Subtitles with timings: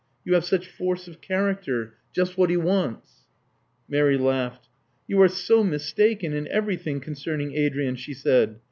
[0.25, 3.27] You have such force of character— just what he wants."
[3.87, 4.67] Mary laughed.
[5.07, 8.55] ''You are so mistaken in everything concerning Adrian!" she said.